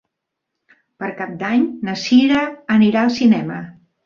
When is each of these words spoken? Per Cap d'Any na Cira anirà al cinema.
Per 1.03 1.09
Cap 1.19 1.35
d'Any 1.43 1.67
na 1.89 1.95
Cira 2.05 2.41
anirà 2.79 3.05
al 3.05 3.15
cinema. 3.21 3.61